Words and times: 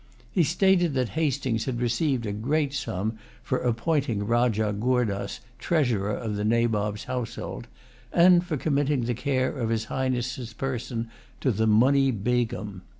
He 0.31 0.41
stated 0.43 0.95
that 0.95 1.09
Hastings 1.09 1.65
had 1.65 1.79
received 1.79 2.25
a 2.25 2.31
great 2.31 2.73
sum 2.73 3.19
for 3.43 3.59
appointing 3.59 4.25
Rajah 4.25 4.73
Goordas 4.79 5.41
treasurer 5.59 6.09
of 6.15 6.35
the 6.37 6.43
Nabob's 6.43 7.03
household, 7.03 7.67
and 8.11 8.43
for 8.43 8.57
committing 8.57 9.01
the 9.01 9.13
care 9.13 9.55
of 9.55 9.69
his 9.69 9.85
Highness's 9.93 10.53
person 10.53 11.11
to 11.39 11.51
the 11.51 11.67
Munny 11.67 12.09
Begum. 12.09 12.81